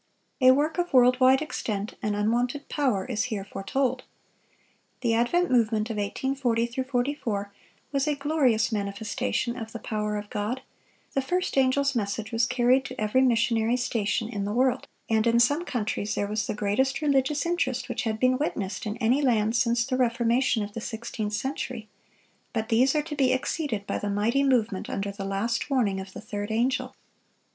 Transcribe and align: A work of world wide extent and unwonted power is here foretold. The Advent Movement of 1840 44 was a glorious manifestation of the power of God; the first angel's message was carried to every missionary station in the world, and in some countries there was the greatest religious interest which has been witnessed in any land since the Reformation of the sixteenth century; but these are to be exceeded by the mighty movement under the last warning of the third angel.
A 0.41 0.49
work 0.49 0.79
of 0.79 0.93
world 0.93 1.19
wide 1.19 1.43
extent 1.43 1.93
and 2.01 2.15
unwonted 2.15 2.67
power 2.69 3.05
is 3.05 3.25
here 3.25 3.45
foretold. 3.45 4.01
The 5.01 5.13
Advent 5.13 5.51
Movement 5.51 5.91
of 5.91 5.97
1840 5.97 6.65
44 6.83 7.53
was 7.91 8.07
a 8.07 8.15
glorious 8.15 8.71
manifestation 8.71 9.55
of 9.55 9.73
the 9.73 9.77
power 9.79 10.17
of 10.17 10.31
God; 10.31 10.63
the 11.13 11.21
first 11.21 11.55
angel's 11.55 11.93
message 11.93 12.31
was 12.31 12.47
carried 12.47 12.83
to 12.85 12.99
every 12.99 13.21
missionary 13.21 13.77
station 13.77 14.27
in 14.27 14.43
the 14.43 14.53
world, 14.53 14.87
and 15.07 15.27
in 15.27 15.39
some 15.39 15.65
countries 15.65 16.15
there 16.15 16.25
was 16.25 16.47
the 16.47 16.55
greatest 16.55 17.03
religious 17.03 17.45
interest 17.45 17.87
which 17.87 18.01
has 18.05 18.15
been 18.17 18.39
witnessed 18.39 18.87
in 18.87 18.97
any 18.97 19.21
land 19.21 19.55
since 19.55 19.85
the 19.85 19.97
Reformation 19.97 20.63
of 20.63 20.73
the 20.73 20.81
sixteenth 20.81 21.33
century; 21.33 21.87
but 22.53 22.69
these 22.69 22.95
are 22.95 23.03
to 23.03 23.15
be 23.15 23.31
exceeded 23.31 23.85
by 23.85 23.99
the 23.99 24.09
mighty 24.09 24.41
movement 24.41 24.89
under 24.89 25.11
the 25.11 25.25
last 25.25 25.69
warning 25.69 25.99
of 25.99 26.13
the 26.13 26.21
third 26.21 26.49
angel. 26.49 26.95